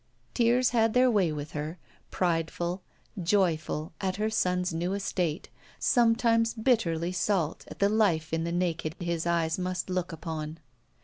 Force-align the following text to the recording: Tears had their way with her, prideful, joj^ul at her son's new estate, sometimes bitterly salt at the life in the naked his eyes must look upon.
Tears 0.33 0.71
had 0.71 0.95
their 0.95 1.11
way 1.11 1.31
with 1.31 1.51
her, 1.51 1.77
prideful, 2.09 2.81
joj^ul 3.19 3.91
at 4.01 4.15
her 4.15 4.31
son's 4.31 4.73
new 4.73 4.93
estate, 4.93 5.49
sometimes 5.77 6.55
bitterly 6.55 7.11
salt 7.11 7.65
at 7.67 7.77
the 7.77 7.87
life 7.87 8.33
in 8.33 8.43
the 8.43 8.51
naked 8.51 8.95
his 8.99 9.27
eyes 9.27 9.59
must 9.59 9.91
look 9.91 10.11
upon. 10.11 10.57